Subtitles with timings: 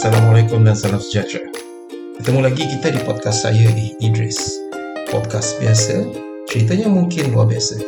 [0.00, 1.44] Assalamualaikum dan salam sejahtera.
[2.16, 4.40] Ketemu lagi kita di podcast saya di Idris.
[5.12, 6.08] Podcast biasa,
[6.48, 7.84] ceritanya mungkin luar biasa.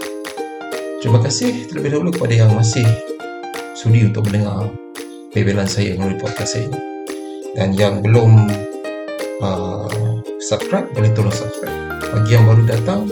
[1.01, 2.85] Terima kasih terlebih dahulu kepada yang masih
[3.72, 4.69] sudi untuk mendengar
[5.33, 6.80] bebelan saya melalui podcast saya ini.
[7.57, 8.45] Dan yang belum
[9.41, 9.89] uh,
[10.45, 11.73] subscribe, boleh tolong subscribe.
[12.13, 13.09] Bagi yang baru datang,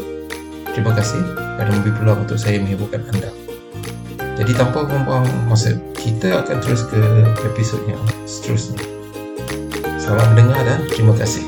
[0.77, 1.25] terima kasih
[1.57, 3.40] kerana memberi peluang untuk saya menghiburkan anda.
[4.39, 7.01] Jadi tanpa membuang masa, kita akan terus ke
[7.49, 7.99] episod yang
[8.29, 8.79] seterusnya.
[9.99, 11.43] Selamat mendengar dan terima kasih.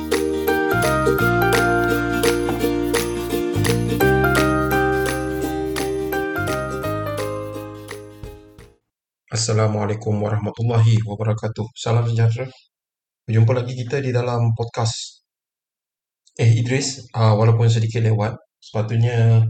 [9.31, 11.67] Assalamualaikum warahmatullahi wabarakatuh.
[11.79, 12.47] Salam sejahtera.
[13.27, 15.23] Berjumpa lagi kita di dalam podcast
[16.41, 19.45] Eh Idris, uh, walaupun sedikit lewat, sepatutnya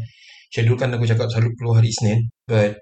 [0.51, 2.75] schedule kan aku cakap selalu keluar hari Isnin, but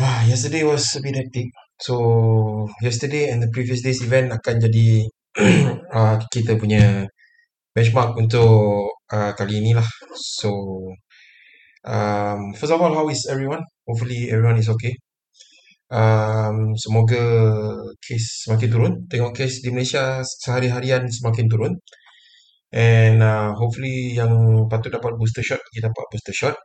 [0.00, 1.46] yesterday was a bit hectic.
[1.80, 4.88] So, yesterday and the previous day's event akan jadi
[5.92, 7.08] uh, kita punya
[7.74, 9.88] benchmark untuk uh, kali ini lah.
[10.16, 10.48] So,
[11.84, 13.64] um, first of all, how is everyone?
[13.88, 14.94] Hopefully everyone is okay.
[15.92, 17.20] Um, semoga
[18.00, 18.92] kes semakin turun.
[19.12, 21.74] Tengok kes di Malaysia sehari-harian semakin turun.
[22.72, 26.56] And uh, hopefully yang patut dapat booster shot, kita dapat booster shot.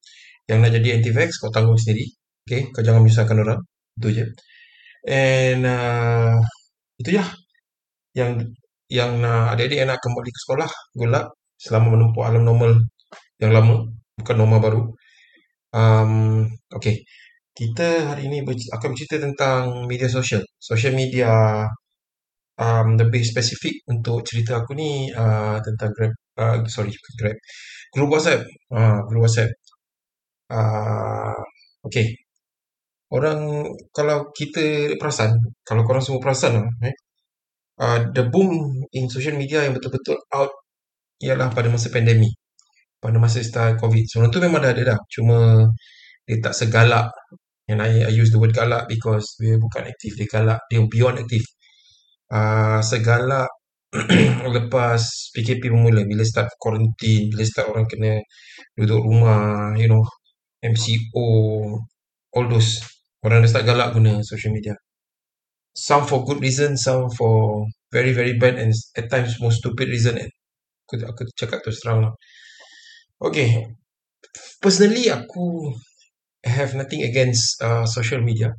[0.48, 2.08] Yang nak jadi anti-vax, kau tanggung sendiri.
[2.48, 3.60] Okay, kau jangan menyusahkan orang.
[4.00, 4.26] Itu je.
[5.04, 6.40] And uh,
[6.96, 7.32] itu je lah.
[8.16, 8.32] Yang
[8.88, 11.28] yang uh, adik-adik yang nak kembali ke sekolah, good luck.
[11.60, 12.72] Selama menempuh alam normal
[13.44, 13.84] yang lama,
[14.16, 14.82] bukan normal baru.
[15.76, 16.12] Um,
[16.72, 17.04] okay.
[17.52, 20.40] Kita hari ini ber- akan bercerita tentang media sosial.
[20.56, 21.28] Social media
[22.56, 26.14] um, lebih spesifik untuk cerita aku ni uh, tentang Grab.
[26.40, 27.36] Uh, sorry, Grab.
[27.92, 28.42] Group WhatsApp.
[28.72, 29.52] Uh, group WhatsApp.
[30.48, 31.36] Uh,
[31.84, 32.27] okay
[33.16, 33.40] orang
[33.96, 35.32] kalau kita perasan,
[35.68, 36.96] kalau korang semua perasan lah, eh,
[37.82, 40.52] uh, the boom in social media yang betul-betul out
[41.22, 42.34] ialah pada masa pandemik.
[43.02, 44.06] Pada masa start COVID.
[44.10, 45.00] Sebelum tu memang dah ada dah.
[45.10, 45.66] Cuma
[46.26, 47.14] dia tak segalak.
[47.68, 50.18] And I, I use the word galak because dia bukan aktif.
[50.18, 50.60] Dia galak.
[50.70, 51.44] Dia beyond aktif.
[52.28, 53.50] Uh, segalak
[54.58, 55.02] lepas
[55.34, 56.02] PKP bermula.
[56.10, 57.30] Bila start quarantine.
[57.34, 58.22] Bila start orang kena
[58.78, 59.74] duduk rumah.
[59.78, 60.04] You know.
[60.66, 61.26] MCO.
[62.34, 62.82] All those
[63.28, 64.76] Orang dah start galak guna social media.
[65.88, 70.16] Some for good reason, some for very very bad and at times most stupid reason.
[70.88, 72.14] Aku, aku cakap terus terang lah.
[73.22, 73.68] Okay.
[74.62, 75.74] Personally, aku
[76.46, 78.54] have nothing against uh, social media.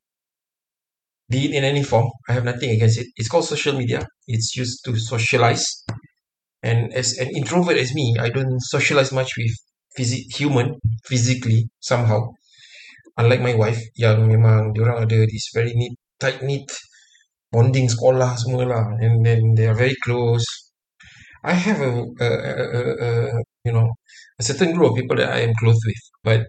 [1.30, 3.06] Be it in any form, I have nothing against it.
[3.16, 4.06] It's called social media.
[4.26, 5.64] It's used to socialize.
[6.62, 9.52] And as an introvert as me, I don't socialize much with
[9.98, 10.76] phys- human,
[11.06, 12.28] physically, somehow
[13.18, 16.66] unlike my wife yang memang diorang ada this very neat tight knit
[17.52, 18.84] bonding sekolah semua lah.
[19.02, 20.44] And then they are very close.
[21.44, 23.10] I have a, a, a, a, a
[23.64, 23.86] you know
[24.38, 26.02] a certain group of people that I am close with.
[26.22, 26.42] But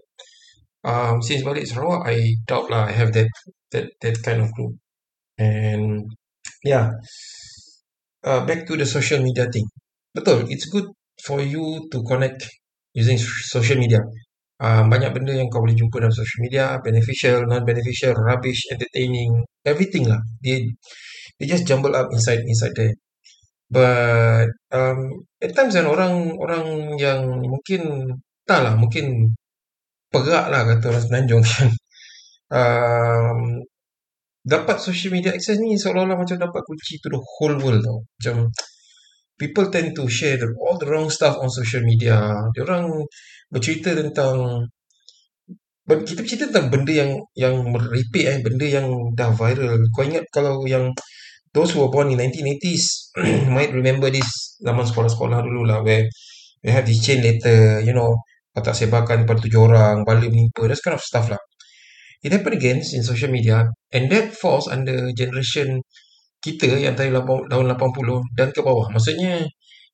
[0.84, 2.16] um since balik Sarawak I
[2.48, 3.30] doubt lah I have that
[3.72, 4.74] that that kind of group.
[5.38, 6.06] And
[6.64, 6.92] yeah.
[8.22, 9.64] Uh, back to the social media thing.
[10.16, 10.84] Betul it's good
[11.24, 12.44] for you to connect
[12.92, 14.00] using social media
[14.60, 19.32] uh, banyak benda yang kau boleh jumpa dalam social media beneficial non beneficial rubbish entertaining
[19.64, 20.20] everything lah.
[20.44, 20.68] They
[21.40, 22.94] they just jumble up inside inside there.
[23.70, 28.12] But um, at times kan orang orang yang mungkin
[28.44, 29.32] tak lah mungkin
[30.10, 31.68] perak lah kata orang Semenanjung kan.
[32.50, 33.62] Um,
[34.42, 37.98] dapat social media access ni seolah-olah macam dapat kunci to the whole world tau.
[38.18, 38.36] Macam
[39.38, 42.18] people tend to share the, all the wrong stuff on social media.
[42.52, 42.90] Dia orang
[43.50, 44.66] bercerita tentang
[45.90, 48.86] kita bercerita tentang benda yang yang merepek eh benda yang
[49.18, 49.74] dah viral.
[49.90, 50.94] Kau ingat kalau yang
[51.50, 53.10] those who were born in 1980s
[53.54, 56.06] might remember this zaman sekolah-sekolah dulu lah where
[56.62, 58.14] we have this chain letter you know
[58.54, 61.38] kau tak sebarkan pada tujuh orang bala menimpa that kind of stuff lah.
[62.22, 65.82] It happened again in social media and that falls under generation
[66.40, 68.88] kita yang tahun 80, tahun 80 dan ke bawah.
[68.92, 69.44] Maksudnya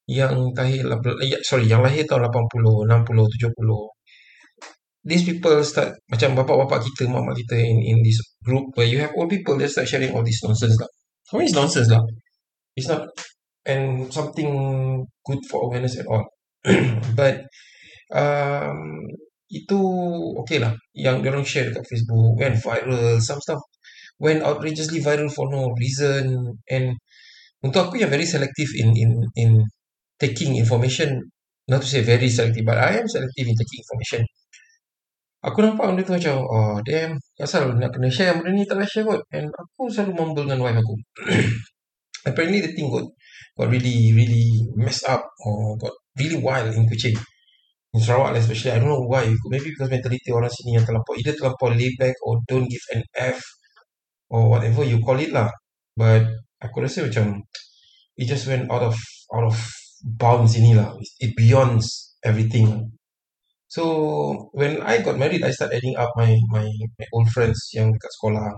[0.07, 0.87] yang tahir
[1.23, 3.11] ya, sorry yang lahir tahun 80 60
[3.51, 3.97] 70
[5.07, 9.15] these people start macam bapak-bapak kita mak-mak kita in in this group where you have
[9.15, 10.91] old people that start sharing all this nonsense lah.
[11.39, 12.03] Me it's nonsense lah?
[12.75, 13.07] It's not
[13.63, 14.51] and something
[15.23, 16.27] good for awareness at all.
[17.19, 17.47] But
[18.11, 19.07] um,
[19.47, 19.81] itu
[20.43, 20.75] okay lah.
[20.91, 23.63] Yang orang share dekat Facebook went viral some stuff.
[24.19, 26.99] Went outrageously viral for no reason and
[27.63, 29.51] untuk aku yang very selective in in in
[30.19, 31.21] taking information
[31.69, 34.23] not to say very selective but I am selective in taking information.
[35.47, 38.91] Aku nampak benda tu macam oh damn asal nak kena share benda ni tak nak
[38.91, 39.23] share kot.
[39.31, 40.95] And aku selalu mumble dengan wife aku.
[42.29, 43.07] Apparently the thing got
[43.55, 47.15] got really really messed up or got really wild in Kuching
[47.95, 48.75] in Sarawak especially.
[48.75, 49.31] I don't know why.
[49.47, 53.07] Maybe because mentality orang sini yang terlampau either terlampau laid back or don't give an
[53.15, 53.39] F
[54.33, 55.49] or whatever you call it lah.
[55.95, 56.27] But
[56.59, 57.47] aku rasa macam
[58.19, 58.99] it just went out of
[59.31, 59.57] out of
[60.07, 60.95] bounds sini lah.
[61.19, 62.91] It beyonds everything
[63.69, 66.67] so when I got married I start adding up my my
[66.99, 68.49] my old friends yang dekat sekolah.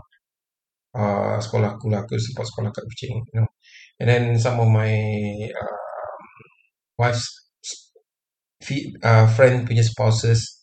[0.98, 3.48] Uh, sekolah aku lah aku sempat sekolah kat Kuching you know.
[4.00, 4.90] And then some of my
[5.52, 5.78] uh,
[6.98, 7.28] wife's
[9.04, 10.58] uh, friend punya spouses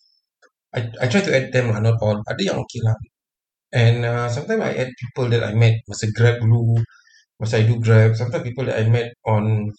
[0.76, 2.20] I, I try to add them lah not all.
[2.28, 2.98] Ada yang okay lah.
[3.72, 5.80] And uh, sometimes I add people that I met.
[5.88, 6.80] Masa grab dulu
[7.40, 9.72] masa I do grab sometimes people that I met on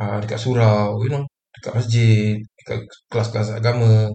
[0.00, 1.24] uh, dekat surau you know
[1.56, 2.78] dekat masjid dekat
[3.08, 4.12] kelas-kelas agama.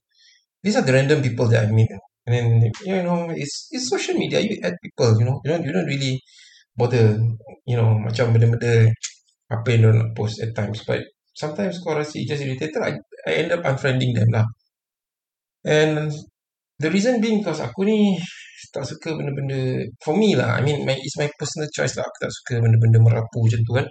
[0.61, 1.89] These are the random people that I meet.
[2.29, 2.47] And then
[2.85, 4.39] you know it's it's social media.
[4.41, 5.41] You add people you know.
[5.41, 6.21] You don't you don't really
[6.77, 7.17] bother
[7.65, 8.93] you know macam benda-benda
[9.49, 10.85] apa yang nak post at times.
[10.85, 11.01] But
[11.33, 12.77] sometimes kau rasa just irritated.
[12.77, 14.45] I, I end up unfriending them lah.
[15.65, 16.13] And
[16.77, 18.21] the reason being because aku ni
[18.69, 22.05] tak suka benda-benda for me lah I mean my, it's my personal choice lah.
[22.05, 23.87] Aku tak suka benda-benda merapu macam tu kan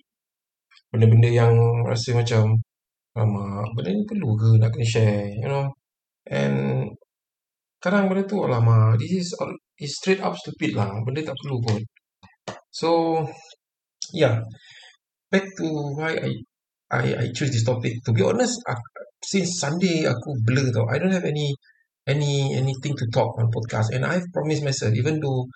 [0.90, 1.54] benda-benda yang
[1.86, 2.58] rasa macam
[3.10, 5.66] Alamak, benda ni perlu ke nak kena share, you know.
[6.30, 6.86] And
[7.82, 9.28] kadang benda tu, alamak, this is,
[9.82, 10.94] is straight up stupid lah.
[11.02, 11.78] Benda tak perlu pun.
[12.70, 13.18] So,
[14.14, 14.38] yeah.
[15.26, 15.66] Back to
[15.98, 16.30] why I
[16.90, 17.98] I I choose this topic.
[18.06, 18.78] To be honest, I,
[19.26, 20.86] since Sunday aku blur tau.
[20.90, 21.54] I don't have any
[22.06, 23.90] any anything to talk on podcast.
[23.94, 25.50] And I've promised myself, even though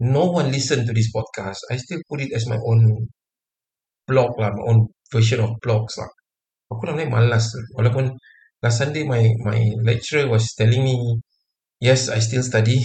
[0.00, 3.08] no one listen to this podcast, I still put it as my own
[4.08, 6.08] blog lah, my own version of blogs lah.
[6.72, 7.52] Aku nak naik malas.
[7.76, 8.16] Walaupun
[8.64, 10.96] last Sunday my my lecturer was telling me,
[11.80, 12.80] yes, I still study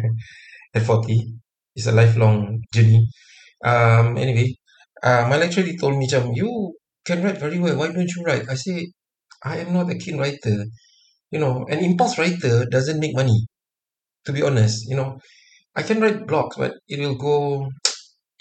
[0.76, 1.38] at 40.
[1.76, 3.08] It's a lifelong journey.
[3.64, 4.54] Um, anyway,
[5.02, 7.76] uh, my lecturer told me, macam, you can write very well.
[7.78, 8.46] Why don't you write?
[8.48, 8.92] I say,
[9.42, 10.64] I am not a keen writer.
[11.30, 13.46] You know, an impulse writer doesn't make money.
[14.26, 15.18] To be honest, you know,
[15.76, 17.68] I can write blogs, but it will go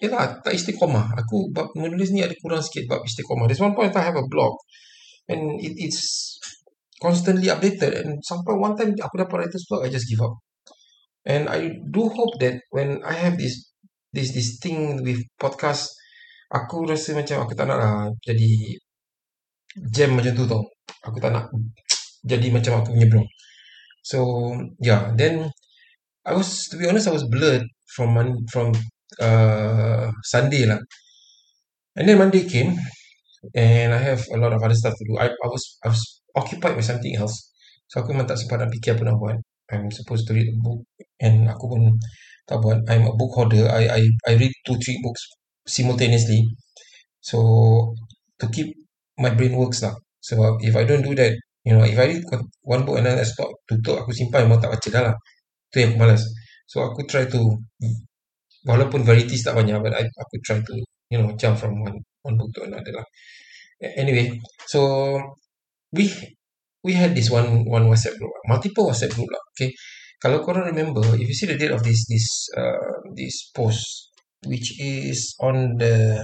[0.04, 1.16] Yelah, tak istiqomah.
[1.16, 3.48] Aku bab menulis ni ada kurang sikit bab istiqomah.
[3.48, 4.60] There's one point I have a blog
[5.32, 6.36] and it, it's
[7.00, 10.44] constantly updated and sampai one time aku dapat writer's block, I just give up.
[11.24, 13.72] And I do hope that when I have this
[14.12, 15.88] this this thing with podcast,
[16.52, 18.76] aku rasa macam aku tak nak lah jadi
[19.88, 20.68] jam macam tu tau.
[21.08, 21.48] Aku tak nak
[22.28, 23.28] jadi macam aku punya blog.
[24.04, 24.52] So,
[24.84, 25.48] yeah, then
[26.28, 27.64] I was, to be honest, I was blurred
[27.96, 28.20] from
[28.52, 28.76] from
[29.20, 30.80] uh, Sunday lah.
[31.98, 32.74] And then Monday came,
[33.54, 35.14] and I have a lot of other stuff to do.
[35.22, 36.02] I, I was I was
[36.34, 37.54] occupied with something else.
[37.92, 39.38] So aku memang tak sempat nak fikir apa nak buat.
[39.70, 40.82] I'm supposed to read a book,
[41.22, 41.82] and aku pun
[42.50, 42.82] tak buat.
[42.90, 43.70] I'm a book hoarder.
[43.70, 45.22] I I I read two three books
[45.70, 46.50] simultaneously.
[47.22, 47.38] So
[48.42, 48.74] to keep
[49.22, 49.94] my brain works lah.
[50.20, 52.24] So if I don't do that, you know, if I read
[52.66, 55.16] one book and then I stop, tutup, aku simpan, memang tak baca dah lah.
[55.72, 56.24] Tu yang aku malas.
[56.68, 57.42] So aku try to
[58.64, 60.74] walaupun varieties tak banyak but I, aku try to
[61.12, 63.08] you know jump from one one book to another lah.
[64.00, 65.20] Anyway so
[65.92, 66.08] we
[66.84, 69.72] we had this one one WhatsApp group multiple WhatsApp group lah okay?
[70.24, 74.14] Kalau korang remember if you see the date of this this uh, this post
[74.48, 76.24] which is on the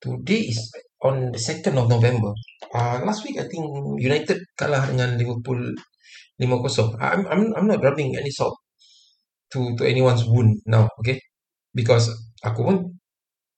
[0.00, 0.72] today is
[1.04, 2.32] on the 2nd of November.
[2.72, 3.64] Uh, last week I think
[4.00, 5.76] United kalah dengan Liverpool
[6.40, 8.56] 5-0 I'm, I'm, I'm not rubbing any salt
[9.52, 11.18] to to anyone's wound now okay?
[11.74, 12.10] Because
[12.42, 12.76] aku pun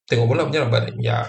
[0.08, 1.24] tengok bola punya but yeah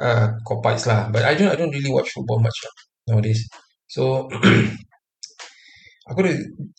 [0.00, 1.10] uh, copies lah.
[1.10, 2.74] But I don't I don't really watch football much lah,
[3.12, 3.42] nowadays.
[3.90, 4.30] So
[6.08, 6.34] aku ada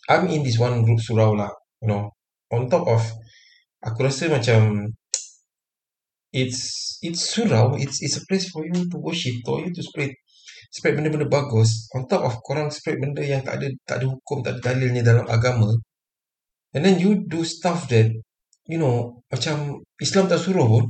[0.10, 1.52] I'm in this one group surau lah
[1.84, 2.10] you know.
[2.50, 3.04] On top of
[3.86, 4.90] aku rasa macam
[6.34, 10.14] it's it's surau it's it's a place for you to worship for you to spread
[10.70, 11.90] spread benda-benda bagus.
[11.94, 15.02] On top of korang spread benda yang tak ada tak ada hukum tak ada dalilnya
[15.06, 15.70] dalam agama
[16.74, 18.10] and then you do stuff that
[18.70, 20.86] you know macam Islam tak suruh pun.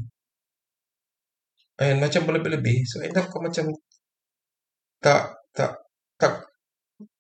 [1.80, 2.84] And macam berlebih-lebih.
[2.92, 3.72] So end up kau macam
[5.00, 5.80] tak tak
[6.20, 6.44] tak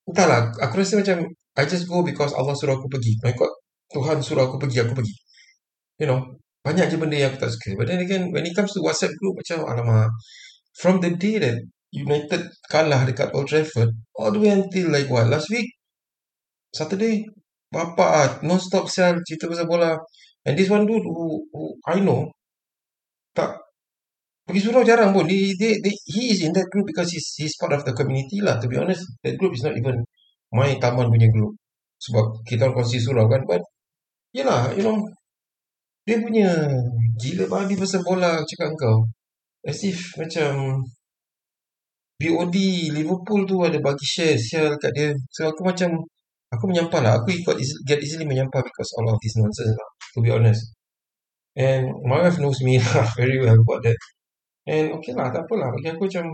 [0.03, 1.23] entahlah aku rasa macam
[1.55, 3.15] I just go because Allah suruh aku pergi.
[3.23, 3.51] My God
[3.91, 5.15] Tuhan suruh aku pergi aku pergi.
[6.03, 6.19] You know
[6.59, 7.79] banyak je benda yang aku tak suka.
[7.79, 10.11] But then again when it comes to WhatsApp group macam alamak.
[10.75, 11.59] From the day that
[11.91, 15.71] United kalah dekat Old Trafford all the way until like what last week?
[16.75, 17.25] Saturday
[17.69, 19.93] Bapa ah, non-stop sel cerita pasal bola.
[20.45, 22.33] And this one dude who, who I know,
[23.35, 23.61] tak
[24.49, 25.29] pergi surau jarang pun.
[25.29, 28.41] They, they, they, he is in that group because he's, he's part of the community
[28.41, 28.57] lah.
[28.57, 30.01] To be honest, that group is not even
[30.49, 31.53] my taman punya group.
[32.01, 33.45] Sebab kita orang kongsi surau kan.
[33.45, 33.61] But,
[34.33, 35.05] yelah, you know,
[36.09, 36.49] dia punya
[37.21, 39.05] gila babi pasal bola cakap kau.
[39.61, 40.81] As if macam
[42.17, 42.55] BOD
[42.97, 45.13] Liverpool tu ada bagi share sial kat dia.
[45.29, 46.01] So aku macam
[46.53, 47.13] aku menyampah lah.
[47.21, 49.89] Aku ikut get easily menyampah because all of this nonsense lah.
[50.13, 50.73] To be honest.
[51.57, 53.97] And my wife knows me lah very well about that.
[54.69, 55.73] And okay lah, tak apalah.
[55.73, 56.25] Bagi aku macam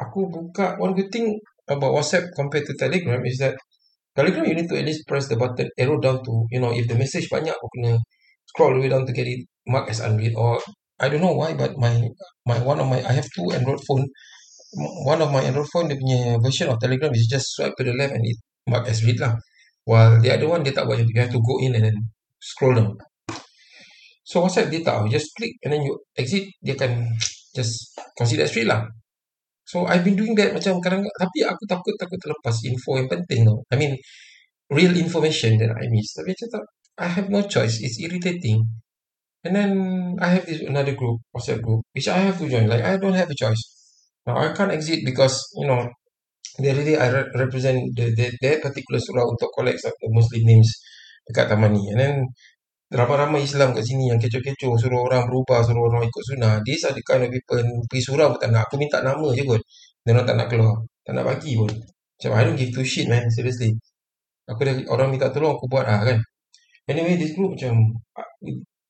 [0.00, 1.38] aku buka one good thing
[1.70, 3.54] about WhatsApp compared to Telegram is that
[4.14, 6.86] Telegram you need to at least press the button arrow down to you know if
[6.86, 7.98] the message banyak aku kena
[8.46, 10.60] scroll all the way down to get it marked as unread or
[11.00, 11.98] I don't know why but my
[12.46, 14.06] my one of my I have two Android phone
[15.06, 17.94] one of my Android phone dia punya version of Telegram is just swipe to the
[17.94, 18.38] left and it
[18.70, 19.36] mark as read lah
[19.84, 21.84] while the other one dia tak buat macam tu you have to go in and
[21.90, 21.96] then
[22.40, 22.92] scroll down
[24.24, 27.12] so WhatsApp dia tak you just click and then you exit dia akan
[27.52, 28.88] just consider read lah
[29.64, 33.48] So I've been doing that macam kadang tapi aku takut takut terlepas info yang penting
[33.48, 33.64] tau.
[33.72, 33.96] I mean
[34.68, 36.12] real information that I miss.
[36.12, 36.64] Tapi macam tak
[37.00, 37.80] I have no choice.
[37.80, 38.60] It's irritating.
[39.44, 39.72] And then
[40.20, 42.68] I have this another group, WhatsApp group, which I have to join.
[42.68, 43.60] Like I don't have a choice.
[44.28, 45.88] Now I can't exit because you know
[46.58, 50.42] the other day I re- represent the, the that particular surah untuk collect the Muslim
[50.46, 50.70] names
[51.26, 51.82] dekat taman ni.
[51.90, 52.14] And then
[52.94, 56.60] ramai-ramai Islam kat sini yang kecoh-kecoh suruh orang berubah, suruh orang ikut sunnah.
[56.62, 57.58] These are the kind of people
[57.90, 58.70] pergi surau pun tak nak.
[58.70, 59.62] Aku minta nama je kot.
[60.04, 60.76] Dan orang tak nak keluar.
[61.02, 61.72] Tak nak bagi pun.
[61.72, 63.26] Macam I don't give two shit man.
[63.32, 63.74] Seriously.
[64.46, 66.18] Aku dah orang minta tolong aku buat lah kan.
[66.86, 67.96] Anyway this group macam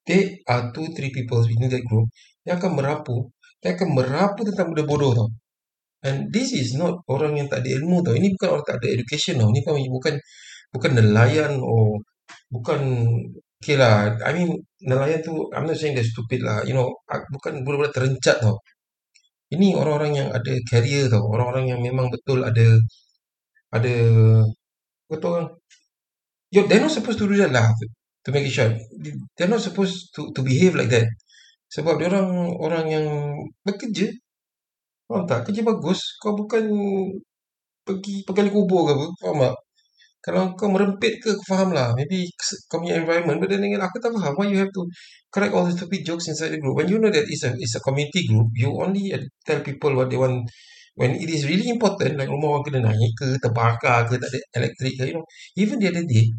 [0.04, 2.10] they are two three people within that group
[2.42, 3.30] yang akan merapu
[3.62, 5.28] yang akan merapu tentang benda bodoh tau.
[6.04, 8.12] And this is not orang yang tak ada ilmu tau.
[8.12, 9.48] Ini bukan orang tak ada education tau.
[9.52, 10.14] Ini kan bukan
[10.74, 12.00] bukan nelayan or
[12.52, 12.80] bukan
[13.60, 14.12] okay lah.
[14.20, 16.60] I mean nelayan tu I'm not saying they're stupid lah.
[16.68, 16.92] You know
[17.32, 18.60] bukan budak-budak terencat tau.
[19.54, 21.24] Ini orang-orang yang ada career tau.
[21.32, 22.66] Orang-orang yang memang betul ada
[23.72, 23.94] ada
[25.10, 25.46] betul kan
[26.54, 27.66] Yo, they're not supposed to do that lah
[28.24, 28.78] to make it short.
[29.34, 31.10] They're not supposed to to behave like that.
[31.74, 32.30] Sebab dia orang
[32.62, 33.06] orang yang
[33.66, 34.14] bekerja
[35.08, 35.40] faham tak.
[35.50, 36.00] Kerja bagus.
[36.20, 36.64] Kau bukan
[37.84, 39.06] pergi pegali kubur ke apa?
[39.20, 39.54] Faham tak?
[40.24, 41.92] Kalau kau merempit ke aku faham lah.
[41.92, 42.24] Maybe
[42.68, 43.96] kau punya environment but then aku.
[44.00, 44.82] Tak faham why you have to
[45.28, 46.74] correct all the stupid jokes inside the group.
[46.80, 48.48] When you know that it's a it's a community group.
[48.56, 49.12] You only
[49.44, 50.48] tell people what they want.
[50.94, 54.40] When it is really important like rumah orang kena naik ke terbakar ke tak ada
[54.62, 55.26] elektrik ke you know.
[55.58, 56.30] Even the other day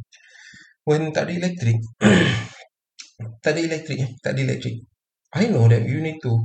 [0.86, 1.78] when tak ada elektrik
[3.44, 4.86] tak ada elektrik eh tak ada elektrik
[5.36, 6.40] I know that you need to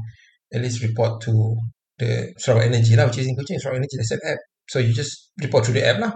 [0.51, 1.55] at least report to
[2.01, 4.41] the Sarawak Energy lah which is in Kuching Sarawak Energy there's an app.
[4.73, 6.13] So you just report through the app lah.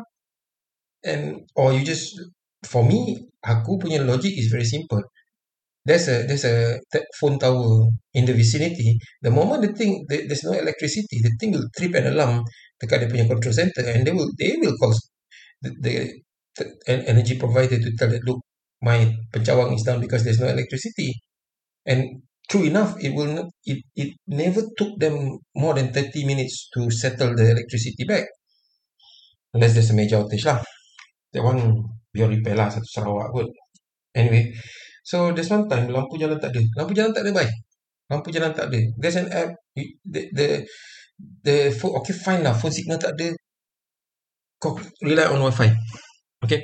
[1.05, 2.17] And or you just
[2.65, 5.05] for me aku punya logic is very simple.
[5.85, 6.81] There's a there's a
[7.21, 8.97] phone tower in the vicinity.
[9.21, 12.41] The moment the thing the, there's no electricity the thing will trip an alarm
[12.81, 14.97] dekat dia punya control center and they will they will cause
[15.61, 15.93] the, the,
[16.57, 18.41] the energy provider to tell that look
[18.85, 21.13] my pencawang is down because there's no electricity.
[21.89, 26.69] And true enough it will not, it it never took them more than 30 minutes
[26.75, 28.25] to settle the electricity back.
[29.55, 30.61] Unless there's a major outage lah.
[31.33, 31.61] That one
[32.15, 33.51] biar repair lah satu Sarawak kot
[34.15, 34.47] anyway
[35.03, 36.63] so there's one time lampu jalan tak ada.
[36.79, 37.53] Lampu jalan tak ada bye.
[38.11, 38.81] Lampu jalan tak ada.
[39.01, 40.47] There's an app the the,
[41.43, 42.55] the phone, okay fine lah.
[42.55, 43.35] Phone signal tak ada.
[44.63, 45.73] Kau rely on wifi.
[46.45, 46.63] Okay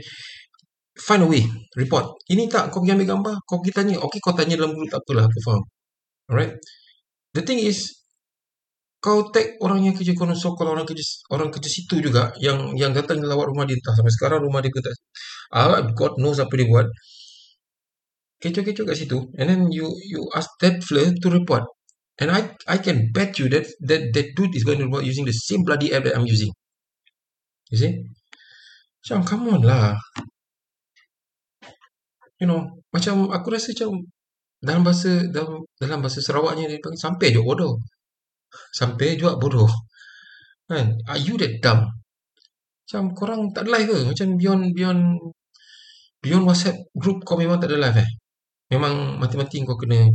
[1.00, 1.42] find a way.
[1.76, 2.21] Report.
[2.28, 3.97] Ini tak kau pergi ambil gambar kau pergi tanya.
[4.04, 5.62] Okay kau tanya dalam group tak apalah aku faham.
[6.28, 6.52] Alright?
[7.33, 8.04] The thing is
[9.00, 11.00] kau tag orang yang kerja konon so kalau orang kerja
[11.33, 13.76] orang kerja situ juga yang yang datang lawat rumah dia.
[13.80, 14.95] Entah sampai sekarang rumah dia ke tak.
[15.57, 16.87] Ah God knows apa dia buat.
[18.40, 19.19] Kecoh-kecoh kat situ.
[19.40, 21.64] And then you you ask that fella to report.
[22.21, 25.25] And I I can bet you that that that dude is going to report using
[25.25, 26.52] the same bloody app that I'm using.
[27.73, 27.92] You see?
[29.00, 29.97] Macam come on lah
[32.40, 34.02] you know macam aku rasa macam
[34.61, 37.80] dalam bahasa dalam, dalam bahasa Sarawaknya dia panggil sampai je bodoh
[38.75, 39.70] Sampai juga bodoh.
[40.70, 40.99] Kan?
[41.11, 41.90] Are you that dumb?
[42.87, 43.99] Macam korang tak ada live ke?
[44.11, 45.02] Macam beyond beyond
[46.23, 48.11] beyond WhatsApp group kau memang tak ada live eh?
[48.75, 50.11] Memang mati-mati kau kena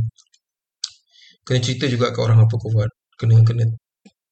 [1.46, 2.90] kena cerita juga ke orang apa kau buat.
[3.16, 3.64] Kena kena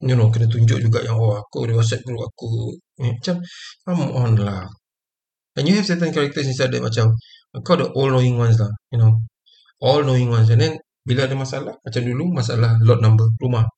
[0.05, 2.77] you know, kena tunjuk juga yang oh aku ada WhatsApp group aku.
[3.01, 3.37] Eh, macam
[3.85, 4.69] come on lah.
[5.57, 7.15] And you have certain characters inside that macam
[7.63, 9.23] kau the all knowing ones lah, you know.
[9.79, 10.51] All knowing ones.
[10.51, 13.69] And then bila ada masalah, macam dulu masalah lot number rumah.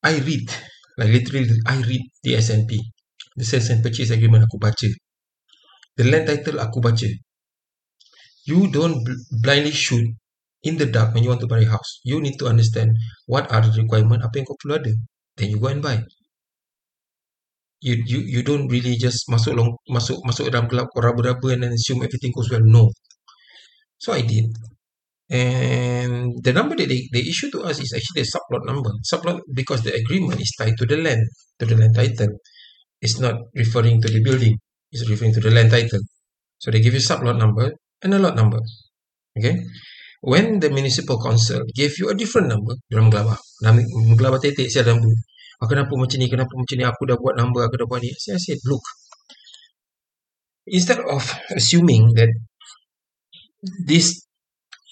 [0.00, 0.48] I read
[0.96, 2.80] like literally I read the SNP
[3.36, 4.88] the sales and purchase agreement aku baca
[5.96, 7.08] the land title aku baca
[8.44, 9.00] you don't
[9.44, 10.04] blindly shoot
[10.64, 12.92] in the dark when you want to buy a house you need to understand
[13.28, 14.92] what are the requirement apa yang kau perlu ada
[15.36, 15.96] then you go and buy
[17.80, 21.64] you you you don't really just masuk long, masuk masuk dalam gelap kau raba-raba and
[21.64, 22.92] then assume everything goes well no
[23.96, 24.48] so I did
[25.30, 28.90] And the number that they, they issue to us is actually a sublot number.
[29.06, 31.22] Sublot because the agreement is tied to the land,
[31.60, 32.34] to the land title.
[33.00, 34.58] It's not referring to the building.
[34.90, 36.00] It's referring to the land title.
[36.58, 37.70] So they give you sublot number
[38.02, 38.58] and a lot number.
[39.38, 39.62] Okay.
[40.20, 45.06] When the municipal council gave you a different number dalam menggelabah, menggelabah tetek saya dalam
[45.06, 45.14] tu.
[45.60, 46.26] Ah, kenapa macam ni?
[46.32, 46.84] Kenapa macam ni?
[46.88, 48.08] Aku dah buat number, aku dah buat ni.
[48.16, 48.80] Saya said, look,
[50.64, 51.20] instead of
[51.52, 52.32] assuming that
[53.84, 54.24] this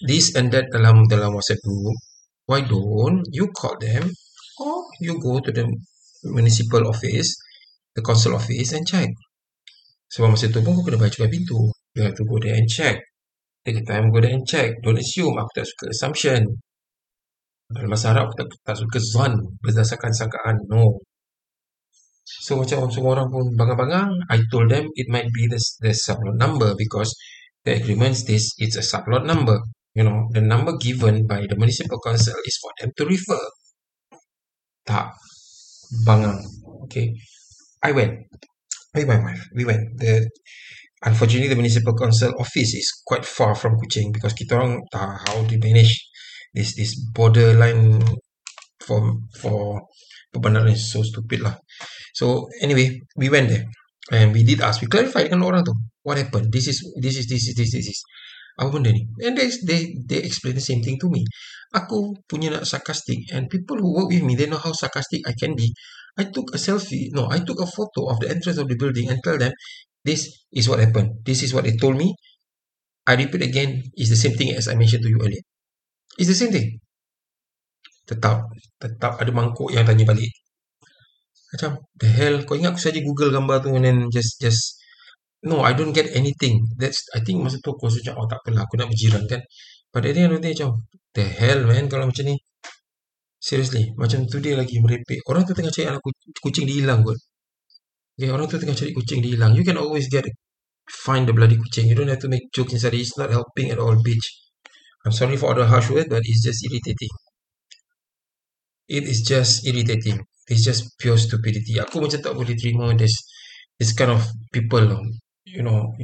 [0.04, 1.96] this and that dalam dalam WhatsApp group,
[2.44, 4.12] why don't you call them
[4.60, 5.64] or you go to the
[6.28, 7.32] municipal office,
[7.96, 9.08] the council office and check.
[10.08, 11.72] Sebab masa tu pun kau kena baca pintu.
[11.96, 13.00] You have to go there and check.
[13.64, 14.80] Take time go there and check.
[14.80, 15.36] Don't assume.
[15.36, 16.60] Aku tak suka assumption.
[17.68, 20.56] Dalam bahasa Arab, aku tak, tak suka zon berdasarkan sangkaan.
[20.72, 20.96] No.
[22.24, 26.36] So macam semua orang pun bangang-bangang, I told them it might be the, the sublot
[26.40, 27.12] number because
[27.68, 29.60] the agreement states it's a sublot number.
[29.92, 33.42] You know, the number given by the municipal council is for them to refer.
[34.88, 35.12] Tak.
[36.08, 36.40] Bangang.
[36.88, 37.12] Okay.
[37.84, 38.32] I went.
[38.96, 39.44] With my wife.
[39.52, 39.84] We went.
[40.00, 40.24] The
[41.04, 45.38] Unfortunately, the municipal council office is quite far from Kuching because kita orang tahu how
[45.46, 46.07] to manage
[46.54, 48.00] this this borderline
[48.80, 49.84] for for
[50.32, 51.56] perbandaran is so stupid lah.
[52.14, 53.64] So anyway, we went there
[54.12, 54.80] and we did ask.
[54.80, 55.74] We clarified dengan orang tu
[56.04, 56.52] what happened.
[56.52, 58.00] This is this is this is this is this.
[58.58, 59.06] Apa benda ni?
[59.22, 61.22] And they they they explain the same thing to me.
[61.76, 65.36] Aku punya nak sarcastic and people who work with me they know how sarcastic I
[65.36, 65.70] can be.
[66.18, 67.14] I took a selfie.
[67.14, 69.54] No, I took a photo of the entrance of the building and tell them
[70.02, 71.22] this is what happened.
[71.22, 72.10] This is what they told me.
[73.06, 75.40] I repeat again, it's the same thing as I mentioned to you earlier.
[76.18, 76.82] It's the same thing.
[78.10, 78.50] Tetap,
[78.82, 80.34] tetap ada mangkuk yang tanya balik.
[81.54, 84.82] Macam, the hell, kau ingat aku saja Google gambar tu and then just, just,
[85.46, 86.66] no, I don't get anything.
[86.74, 89.40] That's, I think masa tu aku rasa macam, oh tak apalah, aku nak berjiran kan.
[89.98, 90.84] End of the day, macam,
[91.14, 92.36] the hell man, kalau macam ni,
[93.38, 95.22] seriously, macam tu dia lagi merepek.
[95.30, 96.02] Orang tu tengah cari anak
[96.42, 97.16] kucing dihilang kot.
[98.18, 99.54] Okay, orang tu tengah cari kucing dihilang.
[99.54, 100.26] You can always get,
[100.90, 101.86] find the bloody kucing.
[101.86, 103.06] You don't have to make jokes inside it.
[103.06, 104.47] It's not helping at all, bitch.
[105.08, 107.08] I'm sorry for the harsh words, but it's just irritating.
[108.92, 110.20] It is just irritating.
[110.52, 111.80] It's just pure stupidity.
[111.80, 113.16] Aku macam tak boleh terima this
[113.80, 114.20] this kind of
[114.52, 114.84] people.
[115.48, 115.96] You know,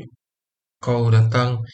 [0.81, 1.69] kau datang,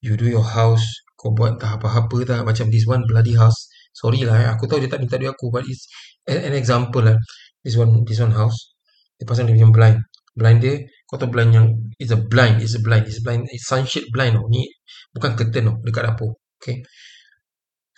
[0.00, 3.68] you do your house, kau buat tak apa-apa tak macam this one bloody house.
[3.92, 4.48] Sorry lah, eh.
[4.48, 5.84] aku tahu dia tak minta duit aku, but it's
[6.24, 7.20] an, an example lah.
[7.60, 8.72] This one, this one house,
[9.20, 9.98] dia pasang dia punya blind.
[10.32, 11.68] Blind dia, kau tahu blind yang,
[12.00, 14.48] it's a blind, it's a blind, it's a blind, it's sunshade blind oh.
[14.48, 14.64] Ni
[15.12, 16.41] bukan curtain oh, dekat dapur.
[16.62, 16.86] Okay.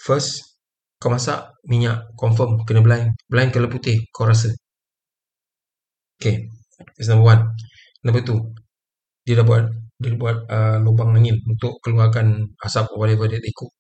[0.01, 0.57] First,
[0.97, 3.13] kau masak minyak confirm kena blind.
[3.29, 4.49] Blind color putih kau rasa.
[6.17, 6.49] Okay
[6.97, 7.43] that's number one.
[8.05, 8.41] Number two
[9.25, 9.65] dia dah buat
[10.01, 13.73] dia dah buat uh, lubang angin untuk keluarkan asap whatever they cook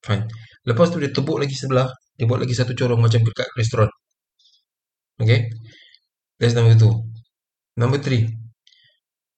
[0.00, 0.24] fine.
[0.64, 3.90] Lepas tu dia tebuk lagi sebelah dia buat lagi satu corong macam dekat restoran
[5.20, 5.52] okay
[6.40, 6.92] that's number two.
[7.76, 8.24] Number three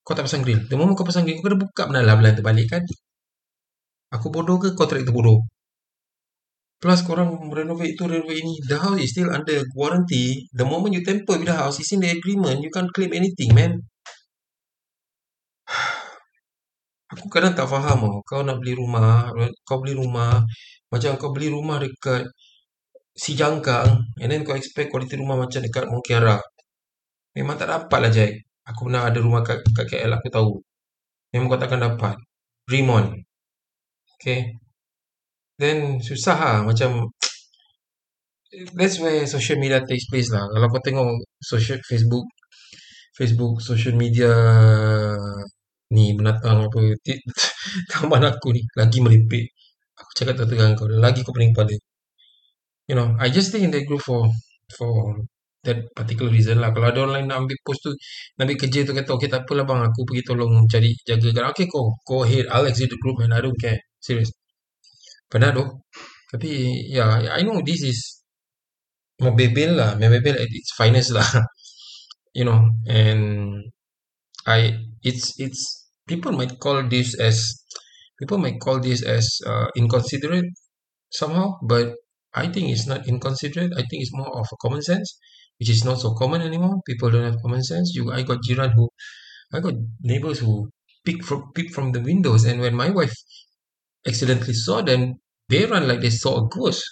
[0.06, 0.64] kau tak pasang grill.
[0.70, 2.82] The moment kau pasang grill kau kena buka benda lah blind terbalik kan
[4.14, 5.38] aku bodoh ke trik bodoh?
[6.78, 8.54] Plus korang renovate tu renovate ini.
[8.62, 10.46] The house is still under warranty.
[10.54, 12.62] The moment you tamper with the house It's in the agreement.
[12.62, 13.82] You can't claim anything man.
[17.18, 18.22] Aku kadang tak faham oh.
[18.22, 19.34] Kau nak beli rumah
[19.66, 20.38] Kau beli rumah.
[20.94, 22.30] Macam kau beli rumah dekat
[23.18, 26.38] Si Jangkang And then kau expect kualiti rumah macam dekat Mungkiara
[27.34, 28.32] Memang tak dapat lah Jack.
[28.70, 30.52] Aku pernah ada rumah kat, kat KL aku tahu.
[31.34, 32.16] Memang kau takkan dapat.
[32.70, 33.27] Remon
[34.18, 34.59] Okay
[35.59, 37.11] then susah lah macam
[38.78, 40.44] that's where social media takes place lah.
[40.52, 41.09] Kalau kau tengok
[41.42, 42.26] social Facebook
[43.18, 44.31] Facebook social media
[45.94, 46.81] ni menatang apa
[47.92, 49.44] kawan aku ni lagi meripik
[49.98, 51.74] aku cakap tak terang kau lagi kau pening kepala.
[52.88, 54.28] You know I just stay in that group for
[54.76, 54.92] for
[55.66, 56.70] that particular reason lah.
[56.74, 57.90] Kalau ada orang lain nak ambil post tu
[58.38, 59.81] nak ambil kerja tu kata okay tak apalah bang.
[59.90, 61.50] Aku pergi tolong cari jaga.
[61.52, 62.46] Okay go go ahead.
[62.52, 63.35] I'll exit the group man.
[63.37, 64.32] I don't care serious
[65.28, 65.64] Pernah tu.
[66.32, 66.48] Tapi,
[66.88, 68.24] ya, yeah, I know this is
[69.20, 69.96] Mobile lah.
[70.00, 71.24] Mobile at its finest lah.
[72.38, 73.60] you know, and
[74.48, 77.44] I, it's, it's, people might call this as,
[78.16, 80.48] people might call this as uh, inconsiderate
[81.12, 81.92] somehow, but
[82.32, 83.72] I think it's not inconsiderate.
[83.76, 85.18] I think it's more of a common sense,
[85.60, 86.80] which is not so common anymore.
[86.86, 87.92] People don't have common sense.
[87.94, 88.88] You, I got jiran who,
[89.52, 90.70] I got neighbors who
[91.04, 93.16] peek from peek from the windows, and when my wife
[94.06, 96.82] accidentally saw them, they run like they saw a ghost.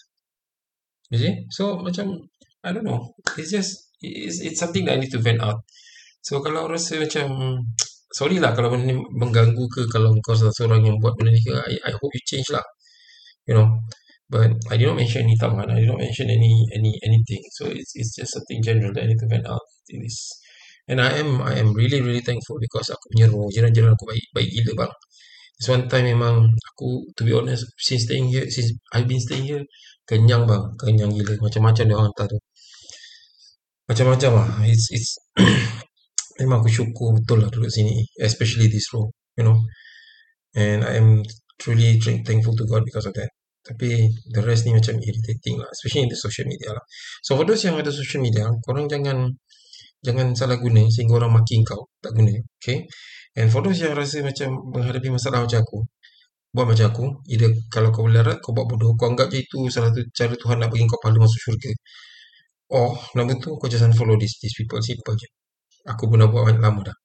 [1.10, 1.34] You see?
[1.50, 2.26] So macam
[2.66, 3.14] I don't know.
[3.38, 5.62] It's just it's, it's something that I need to vent out.
[6.22, 7.62] So kalau rasa macam
[8.18, 11.54] sorry lah kalau benda ni mengganggu ke kalau kau seorang yang buat benda ni ke
[11.54, 12.64] I, I hope you change lah.
[13.46, 13.80] you know.
[14.28, 15.70] But I did not mention any taman.
[15.70, 17.42] I did not mention any any anything.
[17.54, 19.62] So it's it's just something general that I need to vent out.
[19.86, 20.18] It is,
[20.90, 24.26] and I am I am really really thankful because aku punya roh jiran-jiran aku baik
[24.34, 24.92] baik gila bang.
[25.56, 29.48] This one time memang aku to be honest since staying here since I've been staying
[29.48, 29.64] here
[30.04, 31.32] kenyang bang kenyang gila.
[31.40, 32.38] Macam-macam dia orang hantar tu.
[33.88, 34.48] Macam-macam lah.
[34.68, 35.16] It's it's
[36.40, 39.08] memang aku syukur betul lah duduk sini especially this row
[39.40, 39.64] you know.
[40.52, 41.24] And I am
[41.56, 43.32] truly thankful to God because of that.
[43.64, 46.84] Tapi the rest ni macam irritating lah especially in the social media lah.
[47.24, 49.32] So for those yang ada social media korang jangan
[50.04, 52.86] jangan salah guna sehingga orang maki kau tak guna okay
[53.38, 55.78] and for those yang rasa macam menghadapi masalah macam aku
[56.56, 59.92] buat macam aku either kalau kau larat kau buat bodoh kau anggap je itu salah
[59.92, 61.72] satu cara Tuhan nak bagi kau pahala masuk syurga.
[62.72, 65.28] Or number two kau just unfollow these, these people simple je.
[65.84, 66.96] Aku pun dah buat lama dah.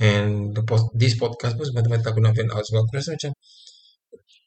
[0.00, 3.32] And the post, this podcast pun semata-mata aku nak vent out sebab aku rasa macam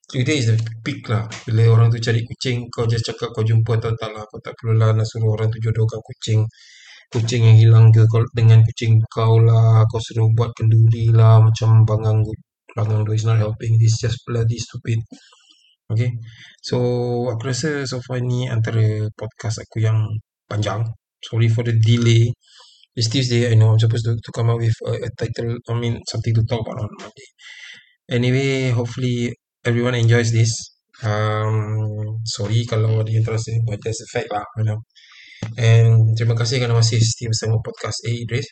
[0.10, 1.30] today is the peak lah.
[1.46, 4.58] Bila orang tu cari kucing kau just cakap kau jumpa atau tak lah kau tak
[4.58, 6.42] perlu lah nak suruh orang tu jodohkan kucing
[7.16, 11.88] kucing yang hilang ke kau dengan kucing kau lah kau suruh buat kenduri lah macam
[11.88, 12.20] bangang
[12.76, 15.00] bangang is not helping this just bloody stupid
[15.88, 16.12] okay
[16.60, 16.78] so
[17.32, 20.00] aku rasa so far ni antara podcast aku yang
[20.52, 20.84] panjang
[21.24, 22.28] sorry for the delay
[23.00, 25.74] it's Tuesday I know I'm supposed to, to come up with a, a title I
[25.80, 27.30] mean something to talk about on Monday
[28.12, 29.32] anyway hopefully
[29.66, 30.54] everyone enjoys this.
[31.04, 34.46] Um, sorry kalau ada yang terasa but that's a fact lah.
[34.62, 34.80] You know.
[35.58, 38.48] And terima kasih kerana masih setia bersama podcast A Idris.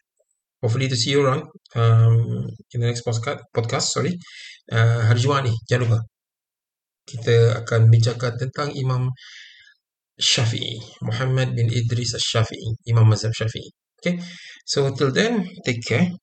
[0.63, 1.43] Hopefully to see you around
[1.75, 3.43] um, in the next podcast.
[3.51, 4.15] podcast sorry.
[4.71, 5.99] Uh, hari Jumaat ni, jangan lupa.
[7.03, 9.11] Kita akan bincangkan tentang Imam
[10.15, 10.79] Syafi'i.
[11.03, 12.79] Muhammad bin Idris Syafi'i.
[12.87, 13.69] Imam Mazhab Syafi'i.
[13.99, 14.23] Okay.
[14.63, 16.15] So till then, take care.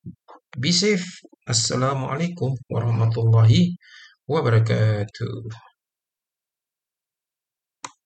[0.56, 1.04] Be safe.
[1.44, 3.76] Assalamualaikum warahmatullahi
[4.24, 5.69] wabarakatuh.